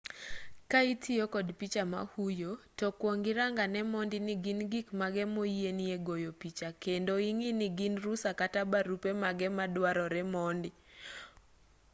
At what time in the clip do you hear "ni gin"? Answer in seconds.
4.25-4.59, 7.59-7.93